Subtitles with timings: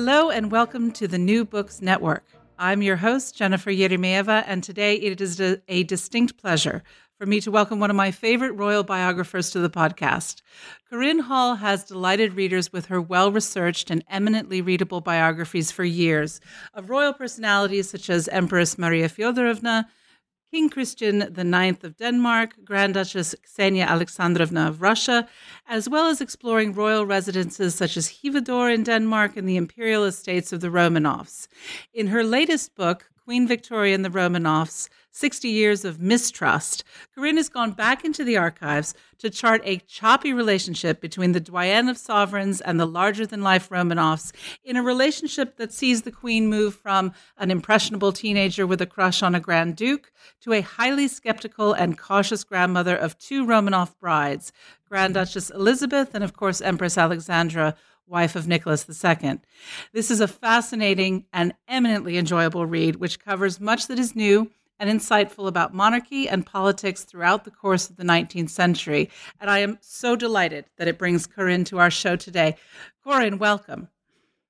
[0.00, 2.24] Hello and welcome to the New Books Network.
[2.56, 6.84] I'm your host, Jennifer Eremeeva, and today it is a, a, distinct pleasure
[7.18, 10.42] for me to welcome one of my favorite royal biographers to the podcast.
[10.88, 16.40] Coryne Hall has delighted readers with her well researched and eminently readable biographies for years
[16.74, 19.86] of royal personalities such as Empress Maria Fyodorovna,
[20.50, 25.28] King Christian IX of Denmark, Grand Duchess Ksenia Alexandrovna of Russia,
[25.68, 30.50] as well as exploring royal residences such as Hvidøre in Denmark and the imperial estates
[30.50, 31.48] of the Romanovs.
[31.92, 37.48] In her latest book, Queen Victoria and the Romanovs 60 Years of Mistrust, Coryne has
[37.48, 42.60] gone back into the archives to chart a choppy relationship between the doyenne of sovereigns
[42.60, 44.32] and the larger than life Romanovs
[44.64, 49.22] in a relationship that sees the Queen move from an impressionable teenager with a crush
[49.22, 54.52] on a Grand Duke to a highly skeptical and cautious grandmother of two Romanov brides,
[54.88, 57.74] Grand Duchess Elizabeth and, of course, Empress Alexandra
[58.08, 59.40] wife of Nicholas II.
[59.92, 64.90] This is a fascinating and eminently enjoyable read, which covers much that is new and
[64.90, 69.10] insightful about monarchy and politics throughout the course of the 19th century.
[69.40, 72.56] And I am so delighted that it brings Coryne to our show today.
[73.04, 73.88] Coryne, welcome.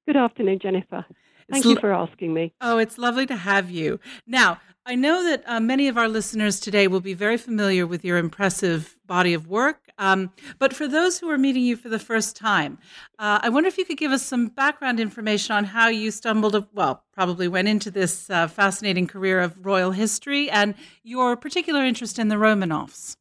[0.07, 1.05] Good afternoon, Jennifer.
[1.51, 2.53] Thank you for asking me.
[2.61, 4.01] Oh, it's lovely to have you.
[4.27, 8.05] Now, I know that uh, many of our listeners today will be very familiar with
[8.05, 9.88] your impressive body of work.
[9.99, 12.79] Um, but for those who are meeting you for the first time,
[13.19, 16.67] uh, I wonder if you could give us some background information on how you stumbled,
[16.73, 22.19] well, probably went into this uh, fascinating career of royal history and your particular interest
[22.19, 23.17] in the Romanovs.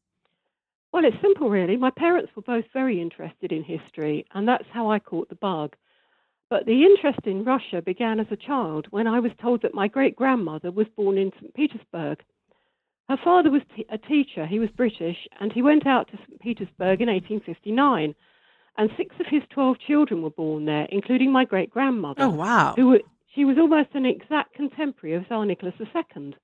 [0.92, 1.76] Well, it's simple, really.
[1.76, 5.76] My parents were both very interested in history, and that's how I caught the bug.
[6.48, 9.86] But the interest in Russia began as a child when I was told that my
[9.86, 11.52] great grandmother was born in St.
[11.54, 12.22] Petersburg.
[13.08, 16.40] Her father was t- a teacher, he was British, and he went out to St.
[16.40, 18.14] Petersburg in 1859.
[18.76, 22.22] And six of his 12 children were born there, including my great grandmother.
[22.22, 22.74] Oh, wow.
[22.76, 23.00] Who, were,
[23.34, 26.34] she was almost an exact contemporary of Tsar Nicholas II.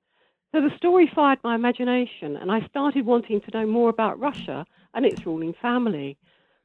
[0.52, 4.64] So the story fired my imagination, and I started wanting to know more about Russia
[4.94, 6.16] and its ruling family.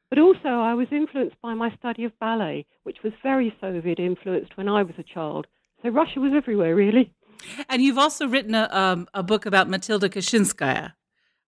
[0.08, 4.56] But also, I was influenced by my study of ballet, which was very Soviet influenced
[4.56, 5.46] when I was a child.
[5.82, 7.12] So Russia was everywhere, really.
[7.68, 10.92] And you've also written a, um, a book about Matilda Kshesinskaya.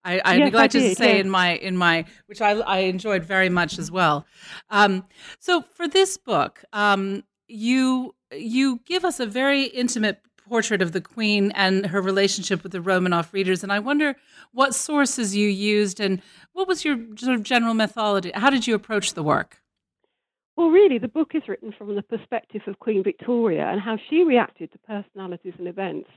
[0.04, 1.24] I, I yes, neglected I did, to say yes.
[1.24, 4.26] in my in my which I, I enjoyed very much as well.
[4.68, 5.04] Um,
[5.38, 11.00] so for this book, um, you you give us a very intimate portrait of the
[11.00, 13.62] Queen and her relationship with the Romanov readers.
[13.62, 14.16] And I wonder
[14.52, 16.20] what sources you used and
[16.52, 18.32] what was your sort of general methodology?
[18.34, 19.61] How did you approach the work?
[20.62, 24.22] Well, really, the book is written from the perspective of Queen Victoria and how she
[24.22, 26.08] reacted to personalities and events.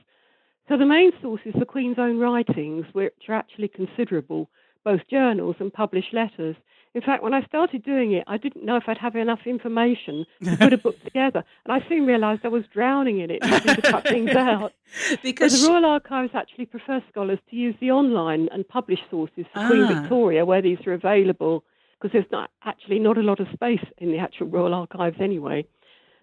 [0.68, 4.48] So the main source is the Queen's own writings, which are actually considerable,
[4.84, 6.54] both journals and published letters.
[6.94, 10.24] In fact, when I started doing it, I didn't know if I'd have enough information
[10.44, 13.82] to put a book together, and I soon realised I was drowning in it, to
[13.82, 14.74] cut things out.
[15.24, 19.58] because the Royal Archives actually prefer scholars to use the online and published sources for
[19.58, 19.66] ah.
[19.66, 21.64] Queen Victoria, where these are available,
[21.98, 25.66] because there's not actually not a lot of space in the actual Royal Archives anyway.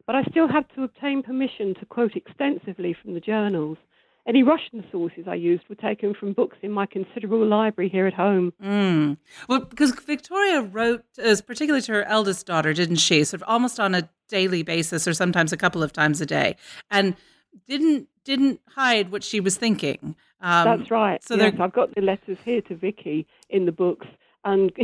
[0.05, 3.77] But I still had to obtain permission to quote extensively from the journals.
[4.25, 8.13] Any Russian sources I used were taken from books in my considerable library here at
[8.13, 8.53] home.
[8.63, 9.17] Mm.
[9.49, 13.23] Well, because Victoria wrote, as particularly to her eldest daughter, didn't she?
[13.25, 16.55] Sort of almost on a daily basis, or sometimes a couple of times a day,
[16.89, 17.15] and
[17.67, 20.15] didn't didn't hide what she was thinking.
[20.39, 21.21] Um, That's right.
[21.23, 24.07] So yes, I've got the letters here to Vicky in the books,
[24.45, 24.71] and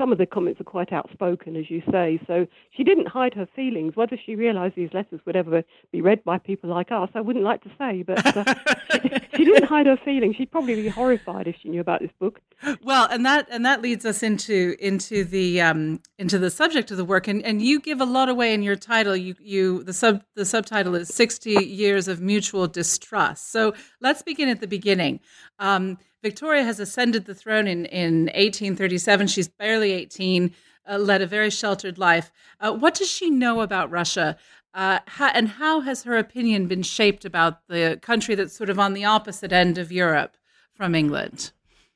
[0.00, 2.18] some of the comments are quite outspoken, as you say.
[2.26, 3.96] So she didn't hide her feelings.
[3.96, 5.62] Whether she realised these letters would ever
[5.92, 8.02] be read by people like us, I wouldn't like to say.
[8.02, 8.54] But uh,
[8.94, 10.36] she, she, didn't hide her feelings.
[10.36, 12.40] She'd probably be horrified if she knew about this book.
[12.82, 16.96] Well, and that and that leads us into into the um, into the subject of
[16.96, 19.14] the work, and, and you give a lot away in your title.
[19.14, 23.52] You you the sub the subtitle is sixty years of mutual distrust.
[23.52, 25.20] So let's begin at the beginning.
[25.58, 29.26] Um, Victoria has ascended the throne in, in 1837.
[29.26, 30.52] She's barely 18,
[30.88, 32.30] uh, led a very sheltered life.
[32.60, 34.36] Uh, what does she know about Russia?
[34.74, 38.92] Uh, and how has her opinion been shaped about the country that's sort of on
[38.92, 40.36] the opposite end of Europe
[40.72, 41.52] from England?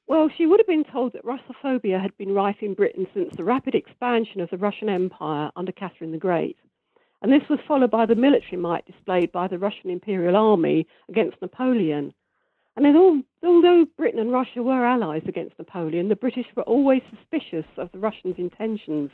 [0.06, 3.44] Well, she would have been told that Russophobia had been rife in Britain since the
[3.44, 6.58] rapid expansion of the Russian Empire under Catherine the Great.
[7.22, 11.40] And this was followed by the military might displayed by the Russian Imperial Army against
[11.40, 12.12] Napoleon.
[12.76, 17.90] And although Britain and Russia were allies against Napoleon, the British were always suspicious of
[17.92, 19.10] the Russians' intentions.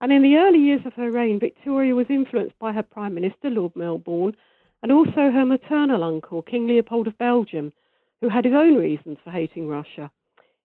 [0.00, 3.48] And in the early years of her reign, Victoria was influenced by her Prime Minister,
[3.48, 4.36] Lord Melbourne,
[4.82, 7.72] and also her maternal uncle, King Leopold of Belgium,
[8.20, 10.10] who had his own reasons for hating Russia.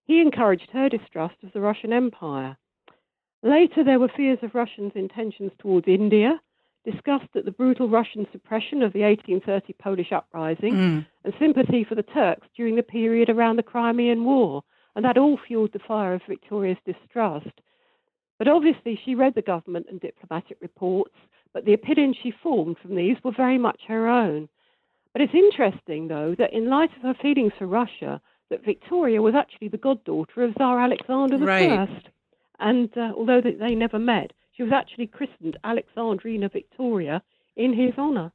[0.05, 2.57] He encouraged her distrust of the Russian Empire.
[3.43, 6.41] Later, there were fears of Russians' intentions towards India,
[6.89, 11.05] discussed at the brutal Russian suppression of the 1830 Polish uprising, mm.
[11.23, 14.63] and sympathy for the Turks during the period around the Crimean War.
[14.95, 17.61] And that all fueled the fire of Victoria's distrust.
[18.37, 21.15] But obviously, she read the government and diplomatic reports,
[21.53, 24.49] but the opinions she formed from these were very much her own.
[25.13, 29.35] But it's interesting, though, that in light of her feelings for Russia, that Victoria was
[29.35, 31.71] actually the goddaughter of Tsar Alexander right.
[31.71, 31.87] I.
[32.59, 37.23] And uh, although they never met, she was actually christened Alexandrina Victoria
[37.55, 38.33] in his honor.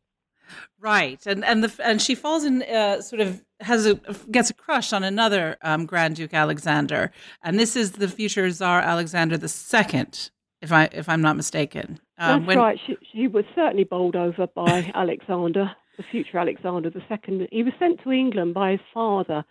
[0.80, 3.94] Right, and and the and she falls in uh, sort of has a
[4.30, 7.12] gets a crush on another um, Grand Duke Alexander,
[7.42, 10.30] and this is the future Tsar Alexander the Second,
[10.62, 12.00] if I if I'm not mistaken.
[12.16, 12.80] Um, That's when, right.
[12.86, 17.48] She, she was certainly bowled over by Alexander, the future Alexander the Second.
[17.50, 19.44] He was sent to England by his father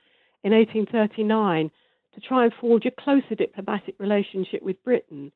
[0.44, 1.70] in 1839
[2.16, 5.32] to try and forge a closer diplomatic relationship with Britain,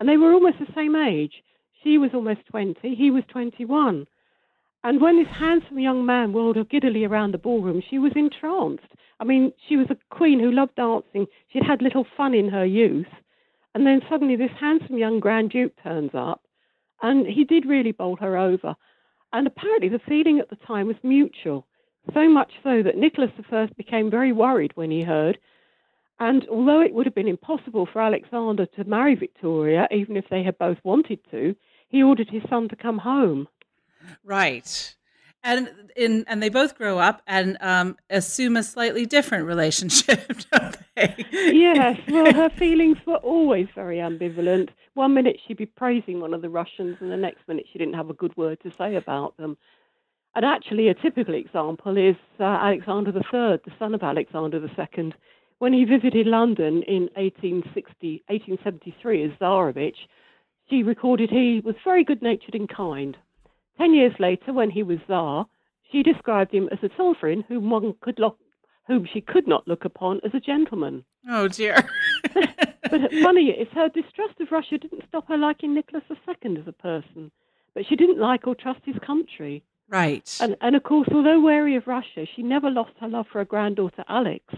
[0.00, 1.44] and they were almost the same age.
[1.84, 4.06] She was almost 20, he was 21.
[4.82, 8.82] And when this handsome young man whirled her giddily around the ballroom, she was entranced.
[9.20, 11.26] I mean, she was a queen who loved dancing.
[11.52, 13.06] She'd had little fun in her youth.
[13.74, 16.42] And then suddenly this handsome young Grand Duke turns up,
[17.02, 18.74] and he did really bowl her over.
[19.32, 21.66] And apparently the feeling at the time was mutual,
[22.12, 25.38] so much so that Nicholas I became very worried when he heard.
[26.20, 30.42] And although it would have been impossible for Alexander to marry Victoria, even if they
[30.42, 31.56] had both wanted to,
[31.88, 33.48] he ordered his son to come home.
[34.22, 34.94] Right.
[35.42, 40.76] And in and they both grow up and um, assume a slightly different relationship, don't
[40.94, 41.24] they?
[41.32, 41.98] Yes.
[42.08, 44.68] Well, her feelings were always very ambivalent.
[44.92, 47.94] One minute she'd be praising one of the Russians, and the next minute she didn't
[47.94, 49.56] have a good word to say about them.
[50.34, 55.12] And actually, a typical example is uh, Alexander III, the son of Alexander II.
[55.60, 60.08] When he visited London in 1860, 1873 as Tsarevich,
[60.70, 63.14] she recorded he was very good natured and kind.
[63.76, 65.46] Ten years later, when he was Tsar,
[65.92, 68.38] she described him as a sovereign whom one could look,
[68.86, 71.04] whom she could not look upon as a gentleman.
[71.28, 71.76] Oh dear.
[72.32, 76.72] but funny is her distrust of Russia didn't stop her liking Nicholas II as a
[76.72, 77.30] person,
[77.74, 79.62] but she didn't like or trust his country.
[79.90, 80.34] Right.
[80.40, 83.44] And and of course, although wary of Russia, she never lost her love for her
[83.44, 84.54] granddaughter Alex,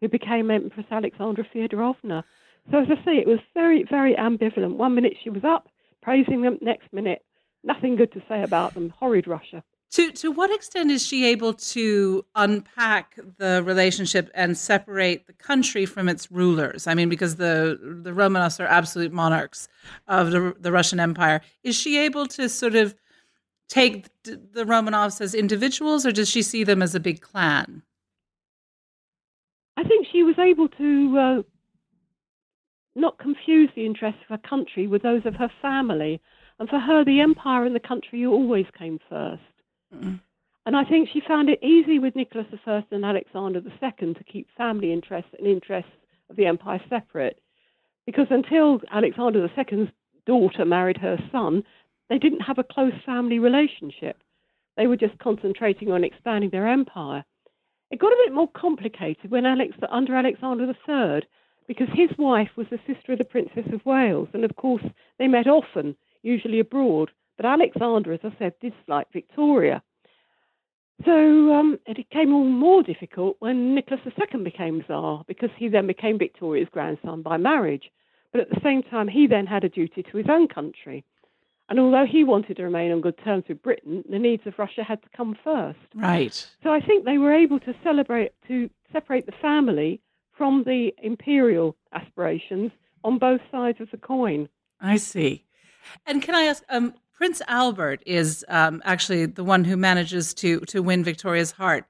[0.00, 2.22] who became Empress Alexandra Feodorovna.
[2.70, 4.76] So as I say, it was very, very ambivalent.
[4.76, 5.68] One minute she was up
[6.02, 7.22] praising them, next minute
[7.64, 8.92] nothing good to say about them.
[8.98, 9.62] Horrid Russia.
[9.92, 15.86] To to what extent is she able to unpack the relationship and separate the country
[15.86, 16.86] from its rulers?
[16.86, 19.66] I mean, because the the Romanovs are absolute monarchs
[20.06, 21.40] of the, the Russian Empire.
[21.62, 22.94] Is she able to sort of
[23.68, 27.82] take the Romanovs as individuals, or does she see them as a big clan?
[30.18, 31.42] She was able to uh,
[32.96, 36.20] not confuse the interests of her country with those of her family.
[36.58, 39.38] And for her, the empire and the country always came 1st
[39.94, 40.20] mm
[40.66, 44.48] And I think she found it easy with Nicholas I and Alexander II to keep
[44.56, 45.92] family interests and interests
[46.28, 47.40] of the empire separate.
[48.04, 49.88] Because until Alexander II's
[50.26, 51.62] daughter married her son,
[52.10, 54.16] they didn't have a close family relationship.
[54.76, 57.24] They were just concentrating on expanding their empire.
[57.90, 61.26] It got a bit more complicated when Alex, under Alexander III,
[61.66, 64.84] because his wife was the sister of the Princess of Wales, and of course
[65.18, 67.10] they met often usually abroad.
[67.36, 69.82] But Alexander, as I said, disliked Victoria.
[71.04, 75.86] So um, it became all more difficult when Nicholas II became Tsar, because he then
[75.86, 77.92] became Victoria's grandson by marriage.
[78.32, 81.04] But at the same time, he then had a duty to his own country.
[81.68, 84.82] And although he wanted to remain on good terms with Britain, the needs of Russia
[84.82, 85.78] had to come first.
[85.94, 86.46] Right.
[86.62, 90.00] So I think they were able to celebrate to separate the family
[90.36, 92.70] from the imperial aspirations
[93.04, 94.48] on both sides of the coin.
[94.80, 95.44] I see.
[96.06, 100.60] And can I ask, um, Prince Albert is um, actually the one who manages to
[100.60, 101.84] to win Victoria's heart.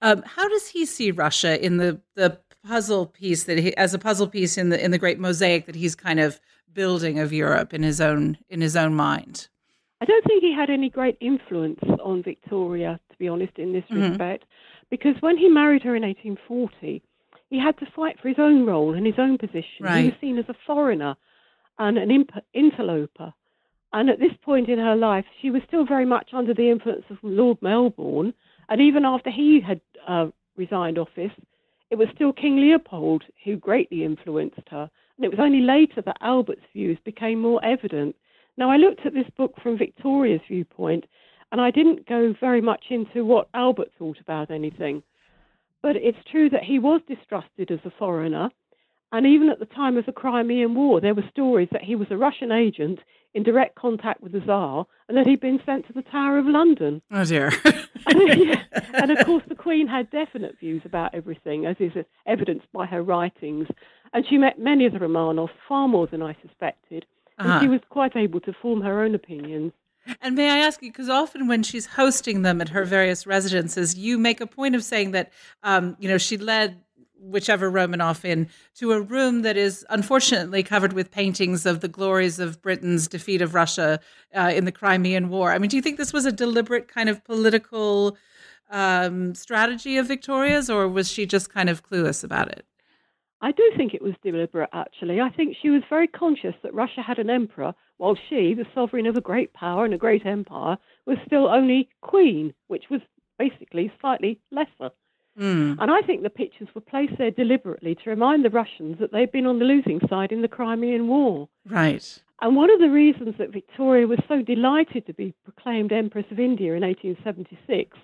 [0.00, 3.98] Um, how does he see Russia in the the puzzle piece that he as a
[3.98, 6.40] puzzle piece in the in the great mosaic that he's kind of
[6.72, 9.48] building of Europe in his own in his own mind?
[10.00, 13.84] I don't think he had any great influence on Victoria, to be honest, in this
[13.90, 14.10] mm-hmm.
[14.10, 14.44] respect,
[14.88, 17.02] because when he married her in 1840,
[17.50, 19.82] he had to fight for his own role and his own position.
[19.82, 19.98] Right.
[19.98, 21.16] He was seen as a foreigner
[21.78, 23.34] and an imp- interloper.
[23.92, 27.04] And at this point in her life, she was still very much under the influence
[27.10, 28.32] of Lord Melbourne.
[28.68, 31.32] And even after he had uh, resigned office,
[31.90, 34.90] it was still King Leopold who greatly influenced her.
[35.20, 38.16] It was only later that Albert's views became more evident.
[38.56, 41.04] Now, I looked at this book from Victoria's viewpoint,
[41.52, 45.02] and I didn't go very much into what Albert thought about anything.
[45.82, 48.50] But it's true that he was distrusted as a foreigner.
[49.12, 52.08] And even at the time of the Crimean War, there were stories that he was
[52.10, 53.00] a Russian agent
[53.34, 56.46] in direct contact with the Tsar and that he'd been sent to the Tower of
[56.46, 57.02] London.
[57.10, 57.50] Oh, dear.
[58.06, 61.92] And of course, the Queen had definite views about everything, as is
[62.26, 63.68] evidenced by her writings.
[64.12, 67.06] And she met many of the Romanovs, far more than I suspected.
[67.38, 67.60] And Uh-huh.
[67.60, 69.72] she was quite able to form her own opinions.
[70.22, 73.96] And may I ask you, because often when she's hosting them at her various residences,
[73.96, 75.30] you make a point of saying that,
[75.62, 76.80] um, you know, she led
[77.20, 82.38] whichever Romanoff in to a room that is unfortunately covered with paintings of the glories
[82.38, 84.00] of Britain's defeat of Russia
[84.34, 85.52] uh, in the Crimean War.
[85.52, 88.16] I mean, do you think this was a deliberate kind of political
[88.70, 92.64] um, strategy of Victoria's, or was she just kind of clueless about it?
[93.42, 95.20] I do think it was deliberate, actually.
[95.20, 99.06] I think she was very conscious that Russia had an emperor, while she, the sovereign
[99.06, 103.00] of a great power and a great empire, was still only queen, which was
[103.38, 104.90] basically slightly lesser.
[105.40, 105.78] Mm.
[105.80, 109.32] And I think the pictures were placed there deliberately to remind the Russians that they'd
[109.32, 111.48] been on the losing side in the Crimean War.
[111.66, 112.22] Right.
[112.42, 116.38] And one of the reasons that Victoria was so delighted to be proclaimed Empress of
[116.38, 117.96] India in 1876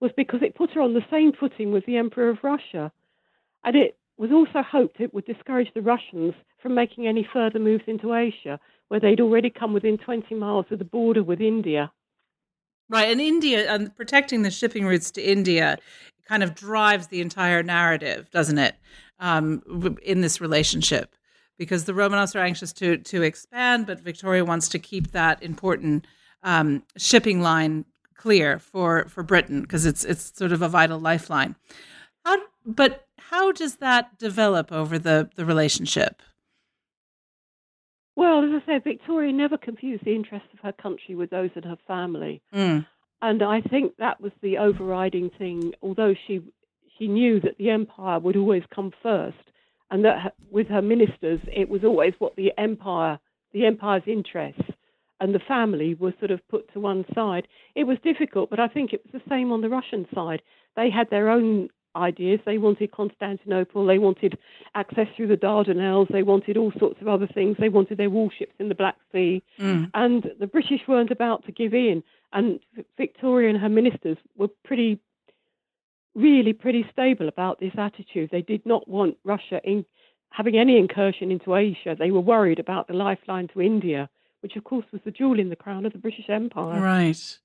[0.00, 2.90] was because it put her on the same footing with the Emperor of Russia.
[3.64, 7.84] And it was also hoped it would discourage the Russians from making any further moves
[7.86, 11.92] into Asia, where they'd already come within 20 miles of the border with India.
[12.88, 15.78] Right, and India and protecting the shipping routes to India
[16.30, 18.76] kind of drives the entire narrative, doesn't it?
[19.18, 19.62] Um,
[20.02, 21.16] in this relationship,
[21.58, 26.06] because the Romanovs are anxious to to expand, but Victoria wants to keep that important
[26.42, 27.84] um, shipping line
[28.14, 31.56] clear for for Britain because it's it's sort of a vital lifeline.
[32.24, 36.22] How, but how does that develop over the the relationship?
[38.16, 41.64] Well, as I said, Victoria never confused the interests of her country with those of
[41.64, 42.40] her family.
[42.54, 42.86] Mm,
[43.22, 46.42] And I think that was the overriding thing, although she
[46.98, 49.38] she knew that the empire would always come first,
[49.90, 53.18] and that her, with her ministers, it was always what the empire,
[53.52, 54.70] the empire's interests,
[55.18, 57.46] and the family were sort of put to one side.
[57.74, 60.42] It was difficult, but I think it was the same on the Russian side.
[60.76, 62.40] They had their own ideas.
[62.46, 63.84] They wanted Constantinople.
[63.86, 64.38] They wanted
[64.74, 66.08] access through the Dardanelles.
[66.12, 67.56] They wanted all sorts of other things.
[67.58, 69.42] They wanted their warships in the Black Sea.
[69.58, 72.02] mm, And the British weren't about to give in.
[72.32, 72.60] And
[72.96, 75.00] Victoria and her ministers were pretty,
[76.14, 78.30] really pretty stable about this attitude.
[78.30, 79.84] They did not want Russia in
[80.30, 81.96] having any incursion into Asia.
[81.98, 84.08] They were worried about the lifeline to India,
[84.40, 86.80] which of course was the jewel in the crown of the British Empire.
[86.80, 87.38] Right.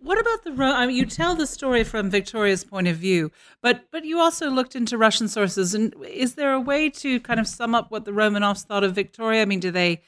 [0.00, 3.84] What about the I mean, you tell the story from Victoria's point of view, but
[3.92, 5.72] but you also looked into Russian sources.
[5.72, 8.94] And is there a way to kind of sum up what the Romanovs thought of
[8.94, 9.42] Victoria?
[9.42, 10.02] I mean, do they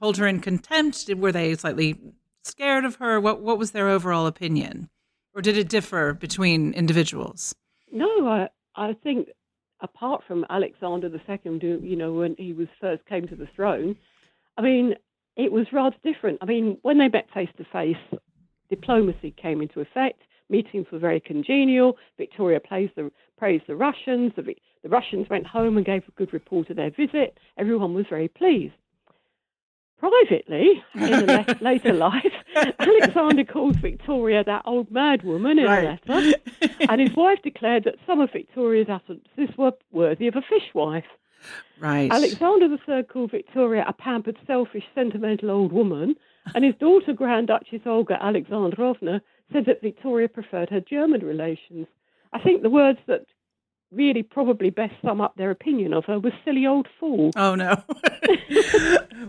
[0.00, 1.10] hold her in contempt?
[1.16, 1.98] Were they slightly
[2.44, 3.20] scared of her?
[3.20, 4.88] What what was their overall opinion,
[5.34, 7.54] or did it differ between individuals?
[7.92, 9.28] No, I, I think
[9.80, 13.96] apart from Alexander II, you know, when he was first came to the throne,
[14.56, 14.94] I mean,
[15.36, 16.38] it was rather different.
[16.40, 18.20] I mean, when they met face to face,
[18.70, 20.22] diplomacy came into effect.
[20.48, 21.96] Meetings were very congenial.
[22.18, 24.32] Victoria praised the, praised the Russians.
[24.36, 24.42] The,
[24.82, 27.38] the Russians went home and gave a good report of their visit.
[27.58, 28.74] Everyone was very pleased.
[30.02, 32.32] Privately, in a la- later life,
[32.80, 35.68] Alexander calls Victoria that old mad woman in a
[36.08, 36.32] letter
[36.88, 41.04] and his wife declared that some of Victoria's utterances were worthy of a fishwife.
[41.78, 42.10] right.
[42.10, 46.16] Alexander III called Victoria a pampered, selfish, sentimental old woman,
[46.56, 51.86] and his daughter, Grand Duchess Olga Alexandrovna, said that Victoria preferred her German relations.
[52.32, 53.26] I think the words that
[53.92, 57.30] really probably best sum up their opinion of her was silly old fool.
[57.36, 57.82] Oh no.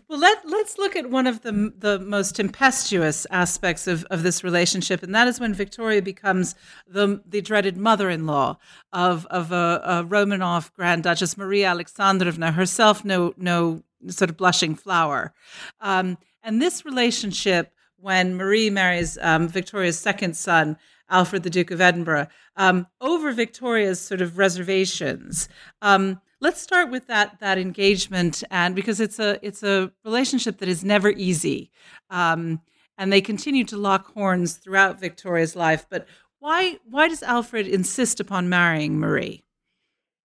[0.08, 4.44] well, let let's look at one of the the most tempestuous aspects of, of this
[4.44, 6.56] relationship, and that is when Victoria becomes
[6.88, 8.58] the the dreaded mother-in-law
[8.92, 14.76] of of a, a Romanov Grand Duchess Maria Alexandrovna herself, no no sort of blushing
[14.76, 15.34] flower,
[15.82, 20.78] um, and this relationship when Marie marries um, Victoria's second son.
[21.10, 25.50] Alfred, the Duke of Edinburgh, um, over Victoria's sort of reservations.
[25.82, 30.70] Um, let's start with that that engagement, and because it's a it's a relationship that
[30.70, 31.72] is never easy,
[32.10, 32.62] um,
[32.98, 35.86] and they continue to lock horns throughout Victoria's life.
[35.90, 36.08] But
[36.40, 39.44] why why does Alfred insist upon marrying Marie?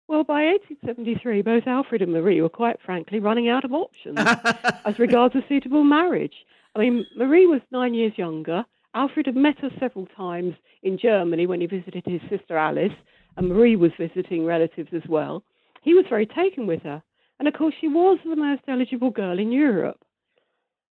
[0.09, 4.19] Well, by 1873, both Alfred and Marie were quite frankly running out of options
[4.85, 6.35] as regards a suitable marriage.
[6.75, 8.67] I mean, Marie was nine years younger.
[8.95, 12.93] Alfred had met her several times in Germany when he visited his sister Alice,
[13.37, 15.43] and Marie was visiting relatives as well.
[15.83, 17.03] He was very taken with her,
[17.39, 20.05] and of course, she was the most eligible girl in Europe.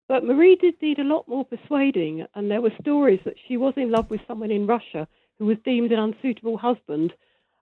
[0.07, 3.73] But Marie did need a lot more persuading, and there were stories that she was
[3.77, 7.13] in love with someone in Russia who was deemed an unsuitable husband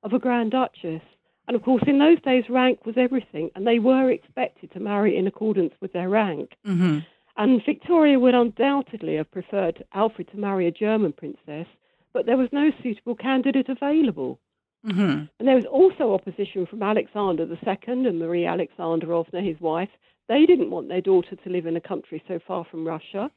[0.03, 1.03] of a Grand Duchess.
[1.48, 5.17] And of course, in those days, rank was everything, and they were expected to marry
[5.17, 6.51] in accordance with their rank.
[6.65, 7.00] Mm-hmm.
[7.38, 11.67] And Victoria would undoubtedly have preferred Alfred to marry a German princess,
[12.13, 14.39] but there was no suitable candidate available.
[14.86, 15.25] Mm-hmm.
[15.39, 19.89] And there was also opposition from Alexander II and Marie Alexandrovna, his wife.
[20.27, 23.31] They didn't want their daughter to live in a country so far from Russia.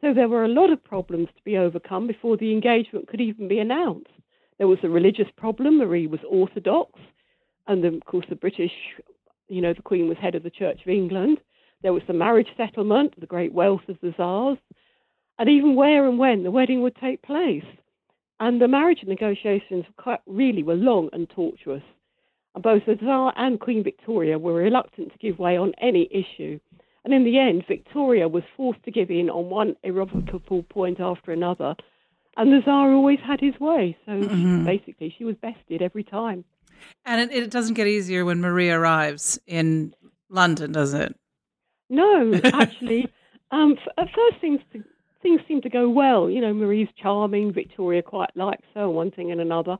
[0.00, 3.48] So there were a lot of problems to be overcome before the engagement could even
[3.48, 4.10] be announced.
[4.58, 5.78] There was a religious problem.
[5.78, 6.98] Marie was Orthodox
[7.70, 8.72] and then, of course the British,
[9.48, 11.38] you know, the Queen was head of the Church of England.
[11.82, 14.58] There was the marriage settlement, the great wealth of the Tsars,
[15.38, 17.64] and even where and when the wedding would take place.
[18.38, 21.82] And the marriage negotiations quite, really were long and tortuous.
[22.54, 26.58] And both the Tsar and Queen Victoria were reluctant to give way on any issue.
[27.04, 31.32] And in the end, Victoria was forced to give in on one irrevocable point after
[31.32, 31.74] another.
[32.36, 33.96] And the Tsar always had his way.
[34.04, 34.64] So Mhm.
[34.64, 36.44] basically, she was bested every time.
[37.04, 39.94] And it, it doesn't get easier when Marie arrives in
[40.28, 41.14] London, does it?
[41.90, 43.08] No, actually,
[43.50, 44.82] um, f- at first things to,
[45.22, 46.30] things seem to go well.
[46.30, 49.76] You know, Marie's charming, Victoria quite likes her, one thing and another.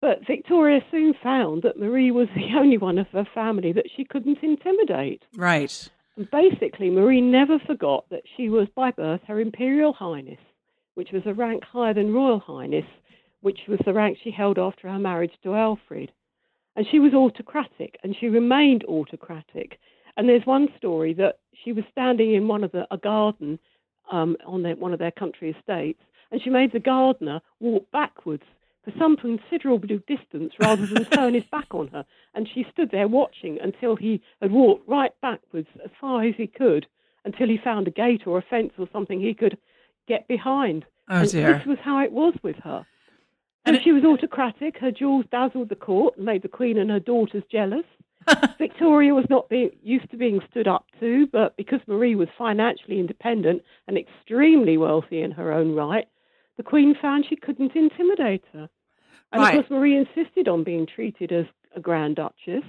[0.00, 4.04] But Victoria soon found that Marie was the only one of her family that she
[4.04, 5.22] couldn't intimidate.
[5.36, 5.88] Right.
[6.16, 10.40] And basically, Marie never forgot that she was by birth Her Imperial Highness,
[10.94, 12.84] which was a rank higher than Royal Highness,
[13.42, 16.10] which was the rank she held after her marriage to Alfred.
[16.76, 19.78] And she was autocratic, and she remained autocratic.
[20.16, 23.58] And there's one story that she was standing in one of the a garden
[24.10, 28.42] um, on their, one of their country estates, and she made the gardener walk backwards
[28.84, 32.04] for some considerable distance rather than turn his back on her.
[32.34, 36.46] And she stood there watching until he had walked right backwards as far as he
[36.46, 36.86] could
[37.24, 39.58] until he found a gate or a fence or something he could
[40.08, 40.86] get behind.
[41.10, 41.58] Oh and dear.
[41.58, 42.86] this was how it was with her.
[43.66, 44.78] And And it- she was autocratic.
[44.78, 47.84] Her jewels dazzled the court and made the queen and her daughters jealous.
[48.58, 53.00] Victoria was not being, used to being stood up to, but because Marie was financially
[53.00, 56.06] independent and extremely wealthy in her own right,
[56.56, 58.68] the queen found she couldn't intimidate her.
[59.32, 59.54] And Right.
[59.54, 62.64] of course, Marie insisted on being treated as a Grand Duchess,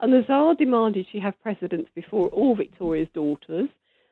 [0.00, 3.68] and the Tsar demanded she have precedence before all Victoria's daughters,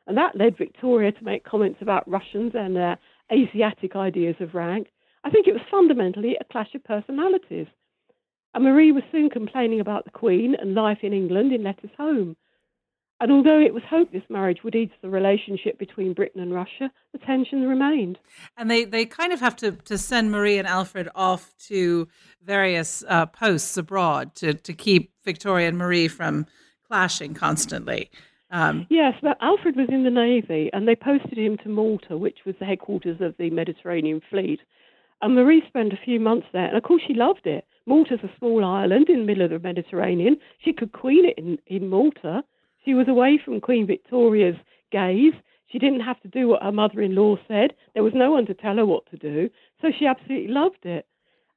[0.07, 2.99] and that led Victoria to make comments about Russians and their
[3.33, 4.89] Asiatic ideas of rank.
[5.25, 7.67] I think it was fundamentally a clash of personalities.
[8.55, 12.37] And Marie was soon complaining about the Queen and life in England in letters home.
[13.21, 16.91] And although it was hoped this marriage would ease the relationship between Britain and Russia,
[17.13, 18.19] the tension remained.
[18.57, 22.09] And they, they kind of have to, to send Marie and Alfred off to
[22.43, 26.47] various uh, posts abroad to, to keep Victoria and Marie from
[26.87, 28.11] clashing constantly.
[28.51, 32.41] Um, Yes, but Alfred was in the Navy and they posted him to Malta, which
[32.45, 34.61] was the headquarters of the Mediterranean Fleet.
[35.23, 37.65] And Marie spent a few months there, and of course she loved it.
[37.87, 40.37] Malta's a small island in the middle of the Mediterranean.
[40.59, 42.43] She could queen it in, in Malta.
[42.85, 44.57] She was away from Queen Victoria's
[44.91, 45.35] gaze.
[45.67, 47.75] She didn't have to do what her mother in law said.
[47.95, 49.51] There was no one to tell her what to do.
[49.81, 51.07] So she absolutely loved it.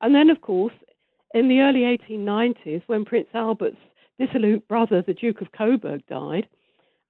[0.01, 0.73] And then, of course,
[1.33, 3.77] in the early 1890s, when Prince Albert's
[4.19, 6.47] dissolute brother, the Duke of Coburg, died,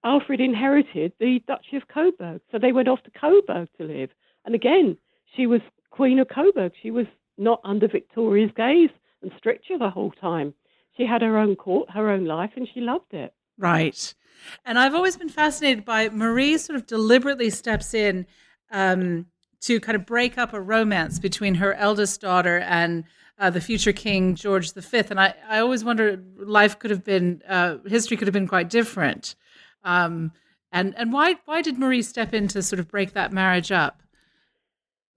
[0.03, 2.41] Alfred inherited the Duchy of Coburg.
[2.51, 4.09] So they went off to Coburg to live.
[4.45, 4.97] And again,
[5.35, 5.61] she was
[5.97, 6.73] Queen of Coburg.
[6.81, 7.07] She was
[7.37, 10.53] not under Victoria's gaze and stricture the whole time.
[10.95, 13.33] She had her own court, her own life, and she loved it.
[13.57, 14.13] Right.
[14.63, 18.27] And I've always been fascinated by Marie sort of deliberately steps in
[18.71, 19.25] um,
[19.61, 23.03] to kind of break up a romance between her eldest daughter and
[23.39, 25.01] uh, the future king George V.
[25.09, 28.69] And I, I always wonder life could have been, uh, history could have been quite
[28.69, 29.35] different.
[29.83, 30.31] Um,
[30.71, 34.03] and and why why did Marie step in to sort of break that marriage up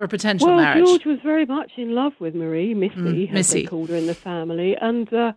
[0.00, 0.84] or potential well, marriage?
[0.84, 3.62] George was very much in love with Marie, Missy, Mm, as Missy.
[3.62, 5.32] they called her in the family, and uh,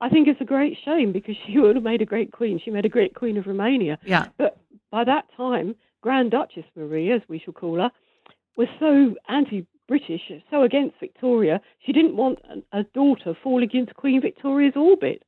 [0.00, 2.60] I think it's a great shame because she would have made a great queen.
[2.62, 3.98] She made a great queen of Romania.
[4.04, 4.26] Yeah.
[4.36, 4.58] But
[4.90, 7.90] by that time, Grand Duchess Marie, as we shall call her,
[8.56, 12.38] was so anti-British, so against Victoria, she didn't want
[12.72, 15.22] a daughter falling into Queen Victoria's orbit.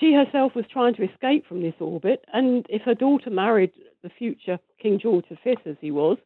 [0.00, 4.10] She herself was trying to escape from this orbit, and if her daughter married the
[4.10, 6.18] future King George V, as he was,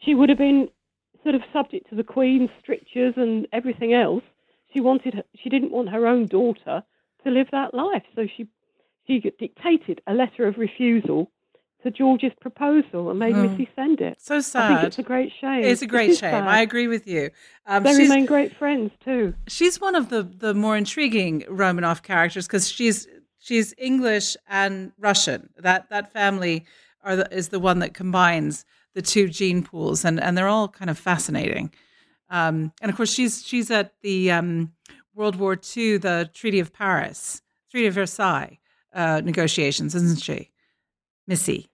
[0.00, 0.68] she would have been
[1.22, 4.22] sort of subject to the Queen's strictures and everything else.
[4.72, 6.82] she wanted her, she didn't want her own daughter
[7.24, 8.46] to live that life, so she
[9.06, 11.30] she dictated a letter of refusal
[11.82, 13.42] to George's proposal and made Oh.
[13.46, 14.18] Missy send it.
[14.20, 14.62] So sad.
[14.62, 15.62] I think it's a great shame.
[15.64, 16.30] It's a great is shame.
[16.32, 16.48] sad.
[16.48, 17.30] I agree with you.
[17.66, 19.34] Um, they she's, remain great friends too.
[19.46, 23.06] she's one of the the more intriguing Romanov characters because she's
[23.38, 25.50] she's English and Russian.
[25.58, 26.64] That that family
[27.02, 30.68] are the, is the one that combines the two gene pools, and and they're all
[30.68, 31.72] kind of fascinating.
[32.30, 34.72] Um, and of course, she's she's at the um,
[35.14, 38.58] World War II, the Treaty of Paris, Treaty of Versailles
[38.92, 40.50] uh, negotiations, isn't she,
[41.26, 41.68] Missy?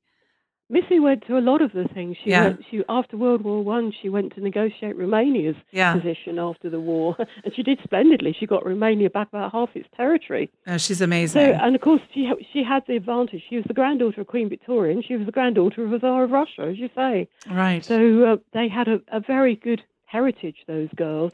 [0.71, 2.17] Missy went to a lot of the things.
[2.23, 2.45] She Yeah.
[2.45, 6.79] went, she after World War One, she went to negotiate Romania's Yeah, position after the
[6.81, 8.33] war, and she did splendidly.
[8.39, 10.49] She got Romania back about half its territory.
[10.67, 11.41] uh, she's So, amazing.
[11.41, 13.43] and of course, she she had the advantage.
[13.49, 16.23] She was the granddaughter of Queen Victoria, and she was the granddaughter of a Tsar
[16.25, 17.29] of Russia, as you say.
[17.51, 17.85] right.
[17.85, 21.33] So uh, they had a, a very good heritage, those girls,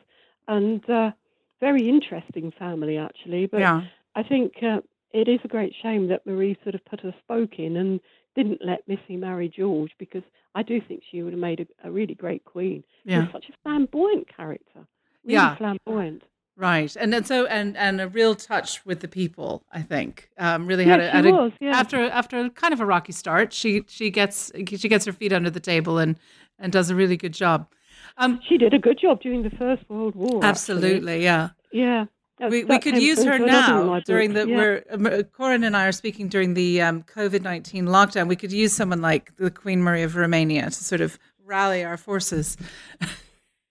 [0.48, 1.10] and uh,
[1.60, 3.46] very interesting family actually.
[3.46, 3.82] But yeah.
[4.14, 4.80] I think uh,
[5.12, 8.00] it is a great shame that Marie sort of put a spoke in and
[8.36, 10.22] didn't let Missy marry George because
[10.54, 12.84] I do think she would have made a, a really great queen.
[13.04, 13.22] She Yeah.
[13.22, 14.86] was such a flamboyant character.
[15.24, 15.56] Really Yeah.
[15.56, 16.22] flamboyant.
[16.58, 19.62] Right, and and so and and a real touch with the people.
[19.72, 21.70] I think um, really Yeah, had a, she had a was, yeah.
[21.78, 23.52] after after kind of a rocky start.
[23.52, 26.16] She she gets she gets her feet under the table and
[26.58, 27.66] and does a really good job.
[28.16, 30.28] Um, She did a good job during the First World War.
[30.36, 30.48] actually.
[30.48, 31.50] absolutely, yeah.
[31.72, 32.06] Yeah.
[32.38, 34.56] We, we could use her to another of now during the yeah.
[34.56, 38.28] where um, Coryne and I are speaking during the um, COVID nineteen lockdown.
[38.28, 41.96] We could use someone like the Queen Marie of Romania to sort of rally our
[41.96, 42.56] forces.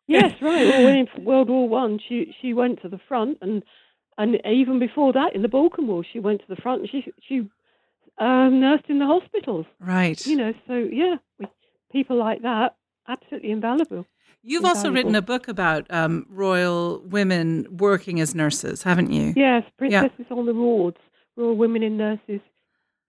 [0.08, 0.68] Yes, right.
[0.68, 3.64] Well, in World War One, she she went to the front, and
[4.18, 6.82] and even before that, in the Balkan War, she went to the front.
[6.82, 7.50] and She she
[8.20, 9.66] um, nursed in the hospitals.
[9.80, 10.24] Right.
[10.26, 11.48] You know, so yeah, we,
[11.92, 12.76] people like that
[13.08, 14.06] absolutely invaluable.
[14.48, 19.34] You've also written a book about um, royal women working as nurses, haven't you?
[19.36, 20.98] Yes, Princesses on the Wards,
[21.36, 22.42] Royal Women in Nurses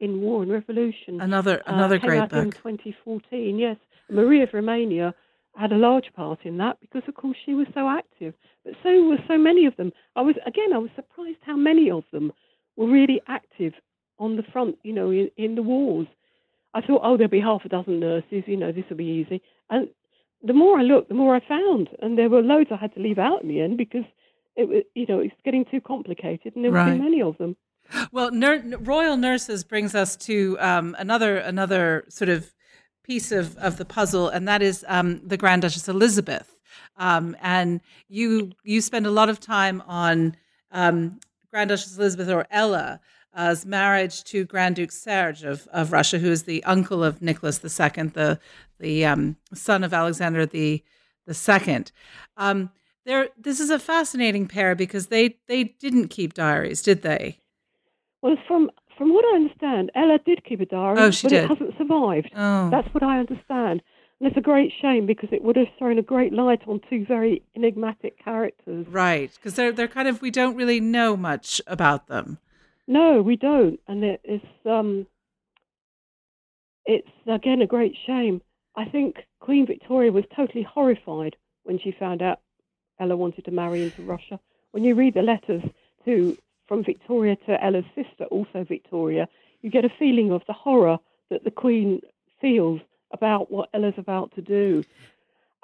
[0.01, 1.21] in War and Revolution.
[1.21, 3.59] Another uh, another came great out in 2014.
[3.59, 3.77] Yes,
[4.11, 5.15] Maria of Romania
[5.57, 8.33] had a large part in that because, of course, she was so active.
[8.65, 9.93] But so were so many of them.
[10.17, 12.33] I was again, I was surprised how many of them
[12.77, 13.75] were really active
[14.19, 14.79] on the front.
[14.85, 16.07] You know, in, in the wars.
[16.73, 18.45] I thought, oh, there'll be half a dozen nurses.
[18.47, 19.41] You know, this will be easy.
[19.71, 19.89] And
[20.47, 23.01] the more I looked, the more I found, and there were loads I had to
[23.01, 24.05] leave out in the end because
[24.57, 26.97] it was, you know, it's getting too complicated, and there were Right.
[26.97, 27.57] too many of them.
[28.11, 32.53] Well, nur- royal nurses brings us to um, another another sort of
[33.05, 36.59] piece of, of the puzzle, and that is um, the Grand Duchess Elizabeth.
[36.97, 40.37] Um, and you you spend a lot of time on
[40.73, 43.01] um, Grand Duchess Elizabeth or Ella.
[43.39, 47.63] As marriage to Grand Duke Serge of, of Russia, who is the uncle of Nicholas
[47.63, 48.41] II, the
[48.81, 50.83] the um, son of Alexander the
[51.27, 51.93] the second.
[52.39, 52.71] Um,
[53.05, 57.41] there, this is a fascinating pair because they they didn't keep diaries, did they?
[58.23, 61.45] Well, from from what I understand, Ella did keep a diary, Oh, she but did.
[61.45, 62.31] it hasn't survived.
[62.35, 63.83] Oh, That's what I understand.
[64.19, 67.05] And it's a great shame because it would have thrown a great light on two
[67.05, 68.87] very enigmatic characters.
[68.89, 72.39] Right, because they're they're kind of we don't really know much about them.
[72.87, 75.07] No, we don't, and it is um,
[76.85, 78.41] it's again a great shame.
[78.77, 82.41] I think Queen Victoria was totally horrified when she found out
[83.01, 84.39] Ella wanted to marry into Russia.
[84.71, 85.63] When you read the letters
[86.05, 86.37] to
[86.69, 89.29] from Victoria to Ella's sister, also Victoria,
[89.63, 90.99] you get a feeling of the horror
[91.31, 92.01] that the Queen
[92.41, 92.81] feels
[93.13, 94.85] about what Ella's about to do.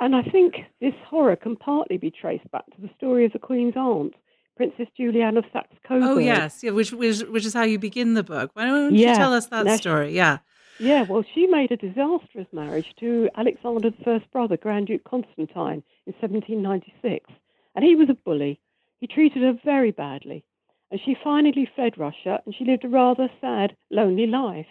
[0.00, 3.38] And I think this horror can partly be traced back to the story of the
[3.38, 4.14] Queen's aunt,
[4.56, 6.02] Princess Juliana of Saxe-Coburg.
[6.08, 8.50] Oh yes, yeah, which which which is how you begin the book.
[8.54, 10.14] Why don't Yeah, you tell us that now she- story?
[10.14, 10.38] Yeah,
[10.78, 16.12] Yeah, well, she made a disastrous marriage to Alexander I's brother, Grand Duke Constantine, in
[16.20, 17.30] 1796.
[17.74, 18.60] And he was a bully.
[19.00, 20.44] He treated her very badly.
[20.90, 24.66] And she finally fled Russia and she lived a rather sad, lonely life.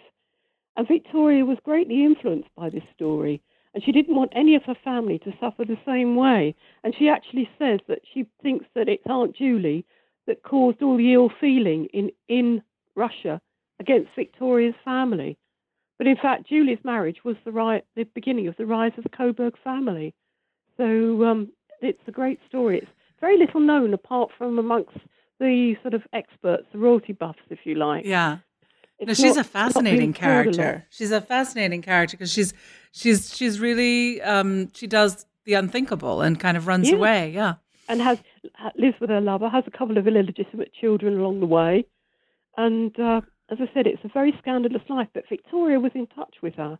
[0.76, 3.42] And Victoria was greatly influenced by this story.
[3.74, 6.54] And she didn't want any of her family to suffer the same way.
[6.84, 9.86] And she actually says that she thinks that it's Aunt Julie
[10.26, 12.62] that caused all the ill feeling in, in
[12.94, 13.40] Russia
[13.80, 15.38] against Victoria's family.
[15.98, 19.10] But in fact, Julie's marriage was the, ri- the beginning of the rise of the
[19.10, 20.14] Coburg family.
[20.76, 22.78] So um, it's a great story.
[22.78, 24.98] It's very little known apart from amongst
[25.40, 28.04] the sort of experts, the royalty buffs, if you like.
[28.04, 28.38] yeah.
[29.08, 30.56] No, she's not- a it's not being fascinating told a lot.
[30.56, 30.86] character.
[30.90, 32.52] She's a fascinating character because she's
[32.92, 36.96] she's she's really um she does the unthinkable and kind of runs Yeah.
[36.96, 37.30] away.
[37.30, 37.54] Yeah,
[37.88, 38.18] and has
[38.54, 41.84] ha- lives with her lover, has a couple of illegitimate children along the way,
[42.56, 45.08] and uh, as I said, it's a very scandalous life.
[45.14, 46.78] But Victoria was in touch with her,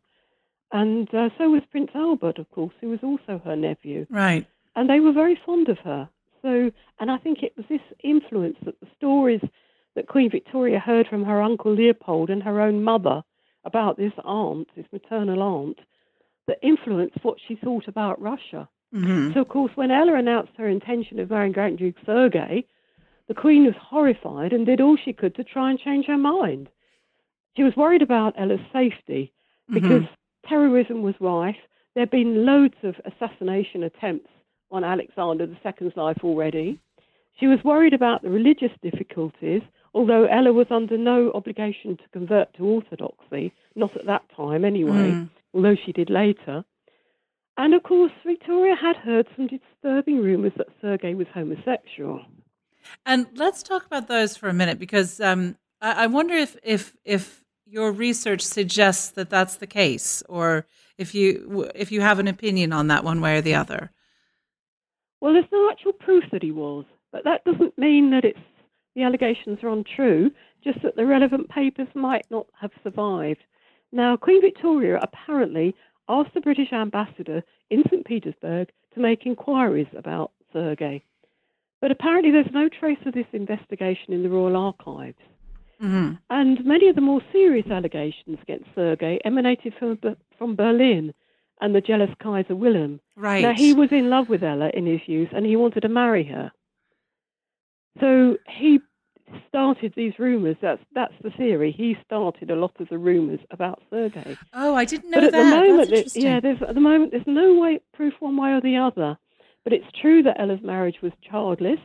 [0.73, 4.47] and uh, so was Prince Albert, of course, who was also her nephew, right.
[4.77, 6.09] and they were very fond of her.
[6.43, 9.41] So, and I think it was this influence that the stories
[9.95, 13.23] that Queen Victoria heard from her uncle Leopold and her own mother
[13.65, 15.79] about this aunt, this maternal aunt,
[16.47, 18.69] that influenced what she thought about Russia.
[18.93, 19.33] Mhm.
[19.33, 22.65] So, of course, when Ella announced her intention of marrying Grand Duke Sergei,
[23.29, 26.69] the Queen was horrified and did all she could to try and change her mind.
[27.57, 29.33] She was worried about Ella's safety
[29.71, 30.05] because
[30.47, 31.57] terrorism was rife.
[31.95, 34.31] There had been loads of assassination attempts
[34.71, 36.79] on Alexander II's life already.
[37.39, 39.63] She was worried about the religious difficulties,
[39.95, 45.11] although Ella was under no obligation to convert to Orthodoxy, not at that time anyway,
[45.13, 45.29] Mm.
[45.55, 46.65] although she did later.
[47.57, 52.25] And of course, Victoria had heard some disturbing rumours that Sergei was homosexual.
[53.05, 56.97] And let's talk about those for a minute because um, I, I wonder if, if
[57.05, 60.67] if your research suggests that that's the case, or
[60.99, 63.91] if you if you have an opinion on that one way or the other.
[65.21, 68.39] Well, there's no actual proof that he was, but that doesn't mean that it's
[68.95, 70.31] the allegations are untrue,
[70.63, 73.41] just that the relevant papers might not have survived.
[73.93, 75.75] Now, Queen Victoria apparently
[76.09, 78.05] asked the British ambassador in St.
[78.05, 81.03] Petersburg to make inquiries about Sergei.
[81.81, 85.19] But apparently, there's no trace of this investigation in the Royal Archives.
[85.81, 89.99] hmm And many of the more serious allegations against Sergei emanated from,
[90.39, 91.13] from Berlin
[91.61, 93.01] and the jealous Kaiser Wilhelm.
[93.17, 93.43] Right.
[93.43, 96.25] Now, he was in love with Ella in his youth and he wanted to marry
[96.25, 96.53] her.
[98.01, 98.81] So he
[99.49, 100.57] started these rumours.
[100.61, 101.73] That's, that's the theory.
[101.73, 104.37] He started a lot of the rumours about Sergei.
[104.53, 105.45] oh, I didn't know But at that.
[105.45, 108.61] the moment, that- yeah, there's, at the moment, there's no way proof one way or
[108.61, 109.17] the other.
[109.65, 111.79] But it's true that Ella's marriage was childless,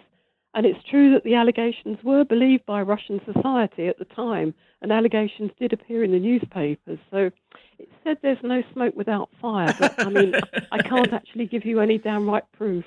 [0.55, 4.91] and it's true that the allegations were believed by Russian society at the time, and
[4.91, 6.97] allegations did appear in the newspapers.
[7.11, 7.29] So
[7.77, 10.33] it said there's no smoke without fire, but I mean,
[10.71, 12.83] I can't actually give you any downright proof.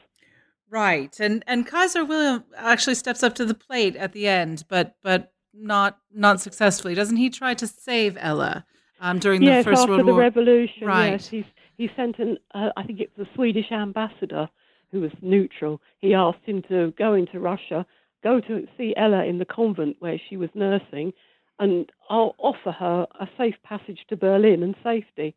[0.70, 4.94] Right, and and Kaiser William actually steps up to the plate at the end, but
[5.02, 6.94] but not not successfully.
[6.94, 8.64] Doesn't he try to save Ella
[9.00, 10.20] um, during yes, the First after World the War?
[10.20, 11.10] revolution, Right.
[11.12, 11.44] yes, he's,
[11.76, 14.48] he sent an, uh, I think it was a Swedish ambassador
[14.92, 15.80] who was neutral.
[15.98, 17.86] He asked him to go into Russia,
[18.22, 21.12] go to see Ella in the convent where she was nursing,
[21.58, 25.34] and I'll offer her a safe passage to Berlin and safety.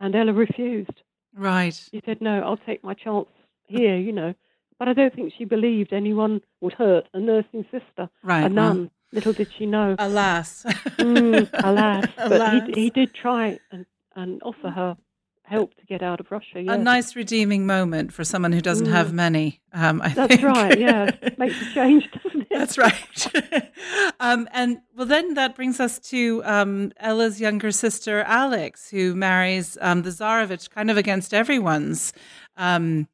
[0.00, 1.02] And Ella refused.
[1.34, 1.74] Right.
[1.74, 3.28] She said, no, I'll take my chance
[3.66, 4.34] here, you know.
[4.82, 8.40] But I don't think she believed anyone would hurt a nursing sister, Right.
[8.40, 8.90] a well, nun.
[9.12, 9.94] Little did she know.
[9.96, 10.64] alas.
[10.98, 12.06] Mm, alas.
[12.16, 12.62] But Alas.
[12.74, 14.96] He, he did try and, and offer her
[15.44, 16.58] help to get out of Russia.
[16.66, 18.90] A nice redeeming moment for someone who doesn't Mm.
[18.92, 19.60] have many.
[19.72, 20.42] Um, I That's think.
[20.48, 20.76] right.
[20.76, 22.48] Yeah, makes a change, doesn't it?
[22.50, 23.70] That's right.
[24.18, 29.78] um, and well, then that brings us to um, Ella's younger sister, Alex, who marries
[29.80, 32.12] um, the Tsarevich kind of against everyone's
[32.56, 33.06] um,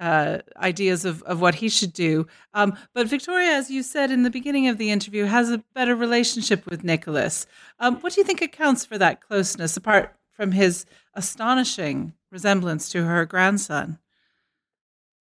[0.00, 2.26] uh, ideas of, of what he should do.
[2.54, 5.94] Um, but Victoria, as you said in the beginning of the interview, has a better
[5.94, 7.46] relationship with Nicholas.
[7.78, 13.04] Um, what do you think accounts for that closeness, apart from his astonishing resemblance to
[13.04, 13.98] her grandson?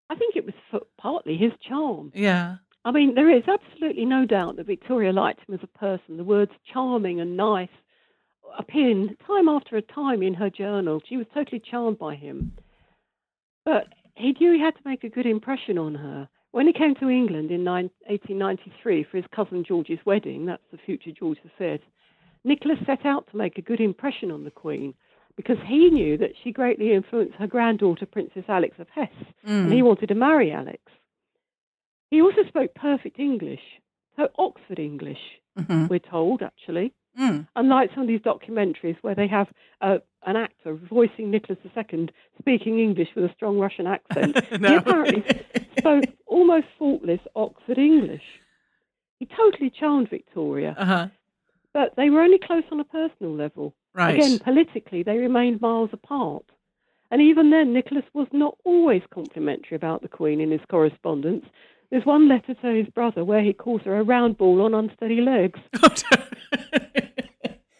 [0.09, 2.11] I think it was partly his charm.
[2.15, 2.57] Yeah.
[2.85, 6.17] I mean, there is absolutely no doubt that Victoria liked him as a person.
[6.17, 7.69] The words charming and nice
[8.57, 11.01] appear time after time in her journal.
[11.07, 12.53] She was totally charmed by him.
[13.65, 13.87] But
[14.19, 16.29] he knew he had to make a good impression on her.
[16.51, 21.11] When he came to England in 1893 for his cousin George's wedding, that's the future
[21.11, 21.79] George V,
[22.43, 24.93] Nicholas set out to make a good impression on the Queen
[25.35, 29.09] because he knew that she greatly influenced her granddaughter, Princess Alex of Hesse,
[29.43, 30.81] and he wanted to marry Alex.
[32.09, 33.61] He also spoke perfect English,
[34.15, 35.89] so Oxford English, Mhm.
[35.89, 36.93] we're told, actually.
[37.17, 37.47] Mm.
[37.55, 39.47] Unlike some of these documentaries where they have
[39.81, 45.23] uh, an actor voicing Nicholas II speaking English with a strong Russian accent, he apparently
[45.77, 48.23] spoke almost faultless Oxford English.
[49.19, 51.07] He totally charmed Victoria, uh-huh.
[51.73, 53.73] but they were only close on a personal level.
[53.93, 54.15] Right.
[54.15, 56.45] Again, politically, they remained miles apart.
[57.11, 61.45] And even then, Nicholas was not always complimentary about the Queen in his correspondence.
[61.89, 65.21] There's one letter to his brother where he calls her a round ball on unsteady
[65.21, 65.59] legs.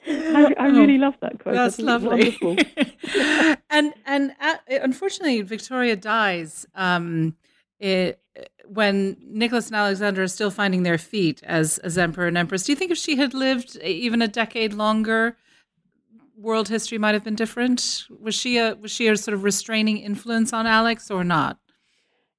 [0.07, 1.55] I, I really love that quote.
[1.55, 2.37] Oh, That's lovely.
[3.71, 7.35] And and uh, unfortunately, Victoria dies um,
[7.79, 8.19] it,
[8.65, 12.63] when Nicholas and Alexander are still finding their feet as as emperor and empress.
[12.63, 15.37] Do you think if she had lived even a decade longer,
[16.35, 18.05] world history might have been different?
[18.19, 21.59] Was she a was she a sort of restraining influence on Alex or not?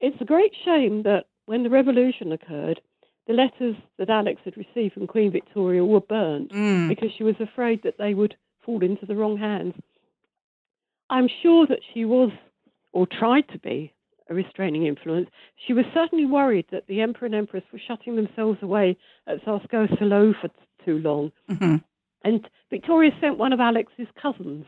[0.01, 2.81] It's a great shame that when the revolution occurred,
[3.31, 6.88] the letters that Alex had received from Queen Victoria were burnt Mm.
[6.88, 9.75] because she was afraid that they would fall into the wrong hands.
[11.11, 12.33] I'm sure that she was,
[12.93, 13.93] or tried to be,
[14.29, 15.29] a restraining influence.
[15.64, 18.97] She was certainly worried that the emperor and empress were shutting themselves away
[19.29, 21.31] at Tsarskoye Selo for t- too long.
[21.49, 21.77] hmm
[22.25, 24.66] And Victoria sent one of Alex's cousins,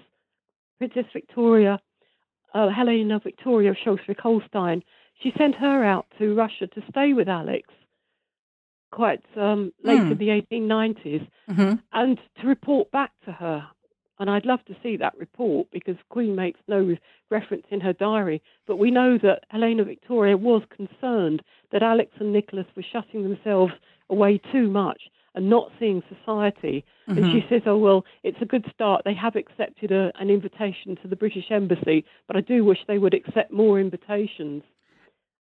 [0.79, 1.81] Princess Victoria,
[2.55, 4.83] uh, Helena Victoria of Schleswig-Holstein.
[5.21, 7.69] She sent her out to Russia to stay with Alex
[8.93, 10.13] quite um, late Hmm.
[10.13, 13.67] in the 1890s hmm and to report back to her.
[14.19, 16.97] And I'd love to see that report because Queen makes no
[17.29, 18.41] reference in her diary.
[18.67, 23.73] But we know that Helena Victoria was concerned that Alex and Nicholas were shutting themselves
[24.11, 25.03] away too much
[25.35, 26.85] and not seeing society.
[27.09, 27.33] And Mhm.
[27.33, 29.03] she says, Oh, well, it's a good start.
[29.05, 32.99] They have accepted a, an invitation to the British Embassy, but I do wish they
[32.99, 34.63] would accept more invitations.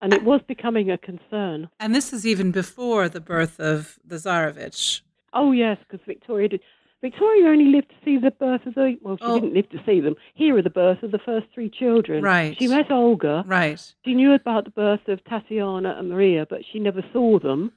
[0.01, 1.69] And it was becoming a concern.
[1.79, 5.01] And this is even before the birth of the Tsarevich.
[5.33, 6.61] Oh yes, because Victoria did.
[7.01, 8.97] Victoria only lived to see the birth of the.
[9.01, 9.39] Well, she Oh.
[9.39, 10.15] didn't live to see them.
[10.33, 12.23] Here are the birth of the first three children.
[12.23, 12.57] Right.
[12.57, 13.43] She met Olga.
[13.47, 13.79] Right.
[14.05, 17.71] She knew about the birth of Tatiana and Maria, but she never saw them.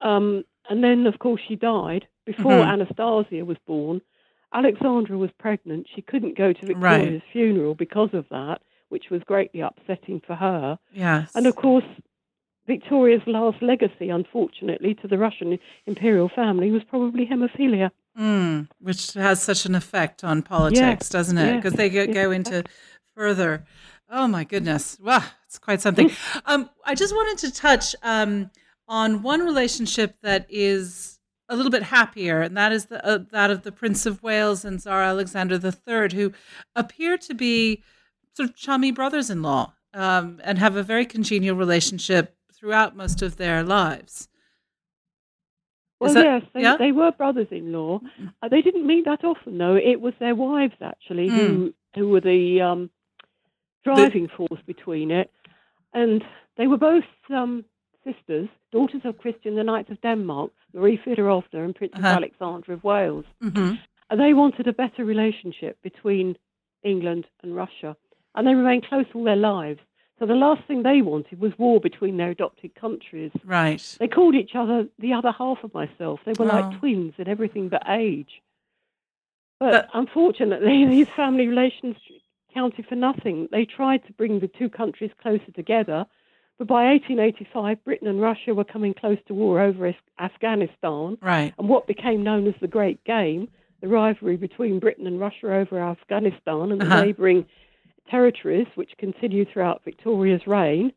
[0.00, 2.66] Um, and then, of course, she died before Mhm.
[2.72, 4.00] Anastasia was born.
[4.52, 5.86] Alexandra was pregnant.
[5.94, 8.60] She couldn't go to Victoria's funeral because of that,
[8.92, 10.78] which was greatly upsetting for her.
[10.92, 11.32] Yes.
[11.34, 11.84] And of course,
[12.66, 17.90] Victoria's last legacy, unfortunately, to the Russian imperial family was probably hemophilia.
[18.18, 21.46] Mm, which has such an effect on politics, doesn't it?
[21.46, 22.62] yes, Because they go, go into
[23.16, 23.64] further.
[24.10, 24.98] Oh my goodness!
[25.02, 26.10] Wow, it's quite something.
[26.44, 28.50] um, I just wanted to touch um,
[28.86, 33.50] on one relationship that is a little bit happier, and that is the, uh, that
[33.50, 36.32] of the Prince of Wales and Tsar Alexander III, who
[36.76, 37.82] appear to be
[38.34, 43.62] sort of chummy brothers-in-law um, and have a very congenial relationship throughout most of their
[43.62, 44.28] lives.
[46.00, 46.76] Well, that- yes, they, yeah?
[46.76, 48.00] they were brothers-in-law.
[48.42, 49.76] Uh, they didn't meet that often, though.
[49.76, 51.36] It was their wives actually Hmm.
[51.36, 52.90] who who were the um,
[53.84, 55.30] driving force between it,
[55.92, 56.24] and
[56.56, 57.66] they were both um,
[58.02, 62.16] sisters, daughters of Christian the Ninth of Denmark, Marie Feodorovna and Princess Uh-huh.
[62.16, 63.26] Alexandra of Wales.
[63.42, 63.74] hmm
[64.08, 66.36] And they wanted a better relationship between
[66.82, 67.94] England and Russia,
[68.34, 69.80] and they remained close all their lives.
[70.18, 73.32] So the last thing they wanted was war between their adopted countries.
[73.44, 73.96] Right.
[73.98, 76.20] They called each other the other half of myself.
[76.24, 76.56] They were Oh.
[76.60, 78.40] like twins in everything but age.
[79.58, 81.96] But But- unfortunately, these family relations
[82.54, 83.48] counted for nothing.
[83.50, 86.06] They tried to bring the two countries closer together,
[86.58, 91.52] but by 1885, Britain and Russia were coming close to war over Afghanistan, Right.
[91.58, 93.48] and what became known as the Great Game,
[93.80, 97.04] the rivalry between Britain and Russia over Afghanistan and the Uh-huh.
[97.04, 97.46] neighbouring
[98.08, 100.92] territories, which continued throughout Victoria's reign.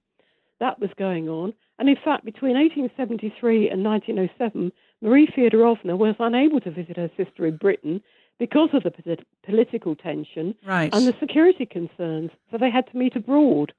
[0.60, 1.54] That was going on.
[1.80, 7.46] And in fact, between 1873 and 1907, Marie Feodorovna was unable to visit her sister
[7.46, 8.02] in Britain
[8.40, 10.94] because of the polit- political tension Right.
[10.94, 12.32] and the security concerns.
[12.52, 13.74] So they had to meet abroad.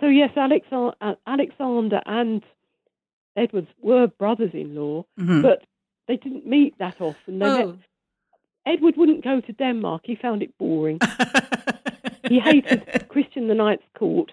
[0.00, 2.42] So, yes, Alexan- uh, Alexander and
[3.36, 5.42] Edward were brothers in law, Mhm.
[5.42, 5.64] but
[6.08, 7.38] they didn't meet that often.
[7.38, 7.78] They met- oh.
[8.64, 10.98] Edward wouldn't go to Denmark, he found it boring.
[12.28, 14.32] he hated Christian the Ninth's court.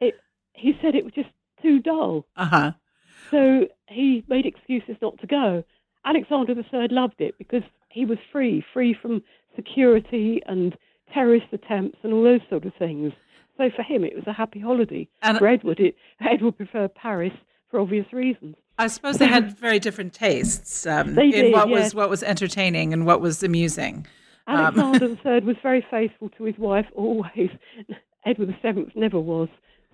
[0.00, 0.14] It,
[0.52, 1.30] he said it was just
[1.62, 2.26] too dull.
[2.36, 2.72] uh huh.
[3.30, 5.64] So he made excuses not to go.
[6.04, 9.22] Alexander III loved it because he was free, free from
[9.56, 10.76] security and
[11.12, 13.12] terrorist attempts and all those sort of things.
[13.56, 15.08] So for him, it was a happy holiday.
[15.22, 17.32] And- for Edward, it, Edward preferred Paris
[17.70, 18.56] for obvious reasons.
[18.78, 22.92] I suppose they had very different tastes um, in did, what was what was entertaining
[22.92, 24.04] and what was amusing.
[24.46, 27.50] Um, Alexander III was very faithful to his wife always.
[28.26, 29.48] Edward VII never was.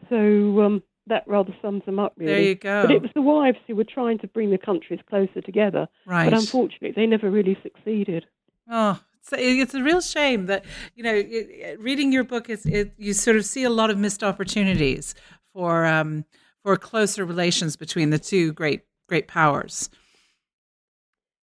[0.08, 2.32] So um, that rather sums them up, really.
[2.32, 2.82] There you go.
[2.82, 5.88] But it was the wives who were trying to bring the countries closer together.
[6.06, 6.30] Right.
[6.30, 8.26] But unfortunately, they never really succeeded.
[8.68, 12.92] Oh, it's, it's a real shame that you know it, reading your book is it,
[12.96, 15.14] you sort of see a lot of missed opportunities
[15.52, 16.24] for um,
[16.62, 19.90] for closer relations between the two great great powers.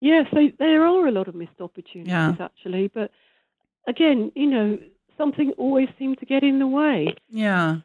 [0.03, 2.35] Yes, they, there are a lot of missed opportunities, Yeah.
[2.41, 2.89] actually.
[2.89, 3.13] But
[3.87, 4.79] again, you know,
[5.17, 7.15] something always seemed to get in the way.
[7.31, 7.77] Yeah,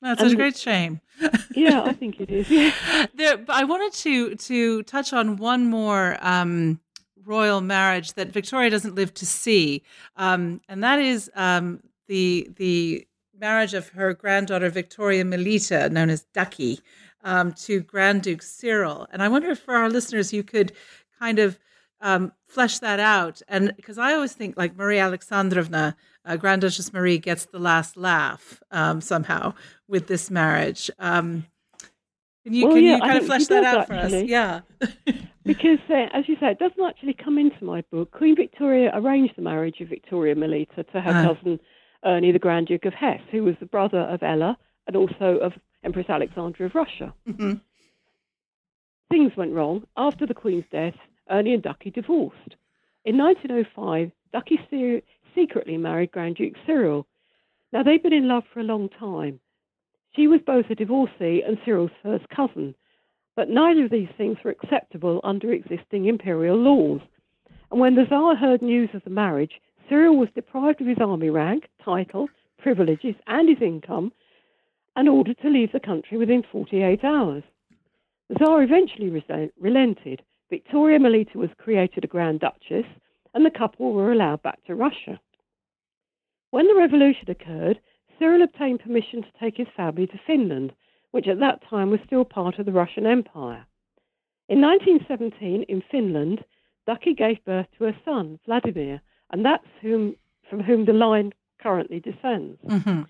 [0.00, 1.00] that's a great shame.
[1.54, 2.50] Yeah, I think it is.
[2.50, 2.72] Yeah.
[3.14, 6.80] there, but I wanted to to touch on one more um,
[7.24, 9.82] royal marriage that Victoria doesn't live to see,
[10.16, 13.06] um, and that is um, the the
[13.38, 16.80] marriage of her granddaughter Victoria Melita, known as Ducky,
[17.24, 19.06] um, to Grand Duke Cyril.
[19.12, 20.72] And I wonder if for our listeners you could
[21.18, 21.58] kind of
[22.00, 26.92] um, flesh that out, and because I always think like Marie Alexandrovna, uh, Grand Duchess
[26.92, 29.54] Marie gets the last laugh um, somehow
[29.88, 30.90] with this marriage.
[30.98, 31.46] Um,
[32.44, 34.12] can you, Well, can yeah, you kind of flesh that out for us?
[34.12, 34.60] Yeah.
[35.44, 38.10] Because, uh, as you say, it doesn't actually come into my book.
[38.10, 41.34] Queen Victoria arranged the marriage of Victoria Melita to her Ah.
[41.34, 41.60] cousin
[42.04, 44.58] Ernie, the Grand Duke of Hesse, who was the brother of Ella
[44.88, 45.52] and also of
[45.84, 47.14] Empress Alexandra of Russia.
[47.28, 47.52] Mm-hmm.
[49.10, 49.84] Things went wrong.
[49.96, 50.94] After the Queen's death,
[51.30, 52.56] Ernie and Ducky divorced.
[53.04, 55.02] In 1905, Ducky se-
[55.34, 57.06] secretly married Grand Duke Cyril.
[57.72, 59.40] Now, they'd been in love for a long time.
[60.14, 62.74] She was both a divorcee and Cyril's first cousin,
[63.36, 67.00] but neither of these things were acceptable under existing imperial laws.
[67.70, 71.30] And when the Tsar heard news of the marriage, Cyril was deprived of his army
[71.30, 72.28] rank, title,
[72.58, 74.12] privileges, and his income,
[74.96, 77.44] and ordered to leave the country within 48 hours.
[78.28, 79.22] The Tsar eventually
[79.58, 80.22] relented.
[80.50, 82.86] Victoria Melita was created a Grand Duchess,
[83.34, 85.20] and the couple were allowed back to Russia.
[86.50, 87.80] When the revolution occurred,
[88.18, 90.72] Cyril obtained permission to take his family to Finland,
[91.10, 93.66] which at that time was still part of the Russian Empire.
[94.48, 96.44] In 1917, in Finland,
[96.86, 99.00] Ducky gave birth to a son, Vladimir,
[99.30, 100.16] and that's whom,
[100.48, 102.58] from whom the line currently descends.
[102.64, 103.02] Mm-hmm.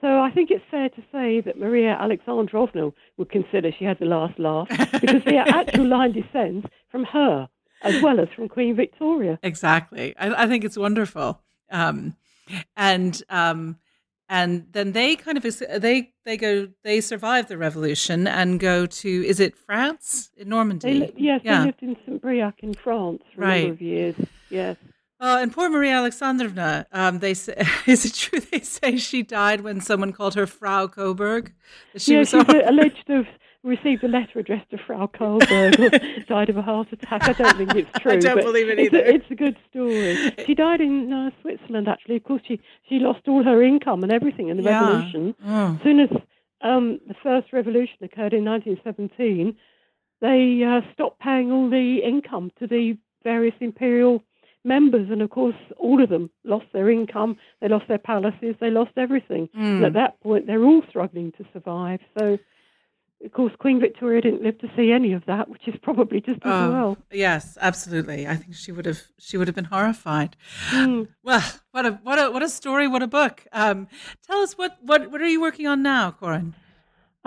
[0.00, 4.04] So I think it's fair to say that Maria Alexandrovna would consider she had the
[4.06, 4.68] last laugh
[5.00, 7.48] because the actual line descends from her
[7.82, 9.38] as well as from Queen Victoria.
[9.42, 10.16] Exactly.
[10.16, 11.40] I, I think it's wonderful.
[11.70, 12.16] Um,
[12.76, 13.76] and um,
[14.28, 19.08] and then they kind of they they go they survive the revolution and go to
[19.26, 21.00] is it France in Normandy?
[21.00, 21.60] They, yes, yeah.
[21.60, 23.56] they lived in Saint Briac in France for right.
[23.56, 24.14] a number of years.
[24.50, 24.76] Yes.
[25.20, 27.54] Uh, and poor Maria Alexandrovna, um, they say,
[27.86, 31.52] is it true they say she died when someone called her Frau Coburg?
[31.96, 33.26] She yeah, was she's alleged to have
[33.64, 35.90] received a letter addressed to Frau Coburg or
[36.28, 37.28] died of a heart attack.
[37.28, 38.12] I don't think it's true.
[38.12, 38.98] I don't believe it either.
[38.98, 40.34] It's a, it's a good story.
[40.46, 42.16] She died in uh, Switzerland, actually.
[42.16, 44.86] Of course, she, she lost all her income and everything in the yeah.
[44.86, 45.34] revolution.
[45.44, 45.74] Oh.
[45.74, 46.10] As soon as
[46.60, 49.56] um, the first revolution occurred in 1917,
[50.20, 54.22] they uh, stopped paying all the income to the various imperial
[54.64, 58.70] members, and of course, all of them lost their income, they lost their palaces, they
[58.70, 59.48] lost everything.
[59.56, 59.86] Mm.
[59.86, 62.00] At that point, they're all struggling to survive.
[62.18, 62.38] So,
[63.24, 66.40] of course, Queen Victoria didn't live to see any of that, which is probably just
[66.44, 66.96] as oh, well.
[67.10, 68.26] Yes, absolutely.
[68.26, 70.36] I think she would have she would have been horrified.
[70.70, 71.08] Mm.
[71.22, 72.88] Well, what a what a what a story!
[72.88, 73.46] What a book!
[73.52, 73.86] Um,
[74.26, 76.54] tell us what what what are you working on now, Coryne?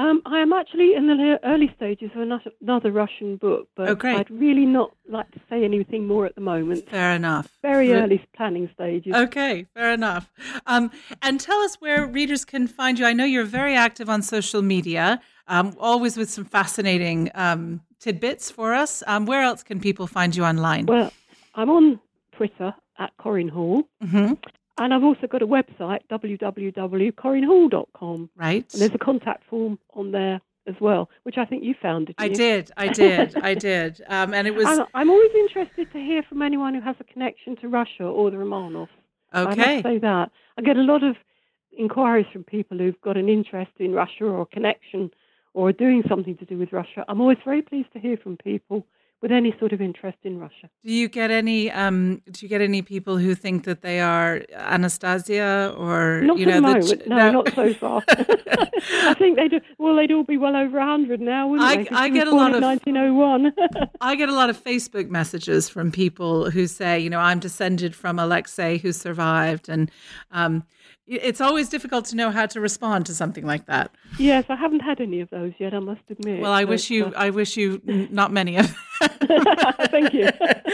[0.02, 2.28] Um, I am actually in the early stages of
[2.60, 6.42] another Russian book, but oh, I'd really not like to say anything more at the
[6.42, 6.90] moment.
[6.90, 7.50] Fair enough.
[7.62, 9.14] Very early planning stages.
[9.14, 10.32] Okay, fair enough.
[10.66, 10.90] Um,
[11.22, 13.06] and tell us where readers can find you.
[13.06, 18.50] I know you're very active on social media, um, always with some fascinating um, tidbits
[18.50, 19.04] for us.
[19.06, 20.88] Um, where else can people find you online?
[20.88, 21.14] Well,
[21.54, 22.00] I'm on
[22.32, 23.84] Twitter at Coryne Hall.
[24.04, 24.34] Mm-hmm.
[24.82, 28.30] And I've also got a website, www.corynehall.com.
[28.36, 28.74] Right.
[28.74, 32.12] And there's a contact form on there as well, which I think you found.
[32.18, 32.34] I you?
[32.34, 34.02] did, I did, I did.
[34.10, 34.66] Um, and it was.
[34.66, 38.32] I'm, I'm, always interested to hear from anyone who has a connection to Russia or
[38.32, 38.88] the Romanovs.
[39.34, 39.78] Okay.
[39.78, 40.32] I say that.
[40.58, 41.16] I get a lot of
[41.78, 45.12] inquiries from people who've got an interest in Russia or a connection
[45.54, 47.06] or doing something to do with Russia.
[47.08, 48.88] I'm always very pleased to hear from people
[49.22, 50.70] with any sort of interest in Russia.
[50.84, 51.72] Do you get any?
[51.72, 56.46] Um, do you get any people who think that they are Anastasia or not you
[56.48, 56.60] know?
[56.62, 58.04] The no, no, not so far.
[58.10, 59.60] I think they do.
[59.78, 61.90] Well, they'd all be well over hundred now, wouldn't I, they?
[61.90, 63.54] I get a lot of 1901.
[64.02, 67.96] I get a lot of Facebook messages from people who say, you know, I'm descended
[67.96, 69.92] from Alexei who survived, and
[70.32, 70.64] um,
[71.12, 73.92] it's always difficult to know how to respond to something like that.
[74.18, 75.74] Yes, I haven't had any of those yet.
[75.74, 76.42] I must admit.
[76.42, 77.08] Well, I wish you.
[77.08, 78.74] Uh, I wish you not many of.
[79.02, 80.30] Thank you.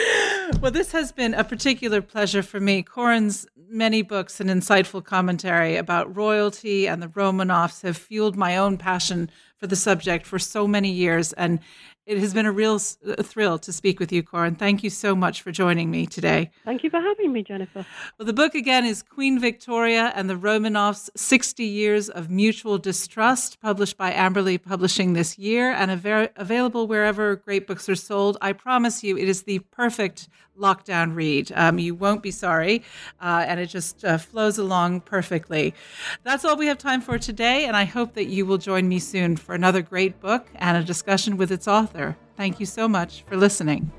[0.62, 2.84] well, this has been a particular pleasure for me.
[2.84, 8.78] Coryne's many books and insightful commentary about royalty and the Romanovs have fueled my own
[8.78, 11.60] passion for the subject for so many years, and
[12.08, 14.55] it has been a real thrill to speak with you, Coryne.
[14.55, 16.51] Thank you so much for joining me today.
[16.64, 17.86] Thank you for having me, Jennifer.
[18.18, 23.60] Well, the book again is Queen Victoria and the Romanovs 60 Years of Mutual Distrust,
[23.60, 28.38] published by Amberley Publishing this year and av- available wherever great books are sold.
[28.41, 31.51] I promise you, it is the perfect lockdown read.
[31.55, 32.84] Um, you won't be sorry,
[33.22, 35.74] uh, and it just uh, flows along perfectly.
[36.24, 38.99] That's all we have time for today, and I hope that you will join me
[38.99, 42.18] soon for another great book and a discussion with its author.
[42.36, 43.91] Thank you so much for listening.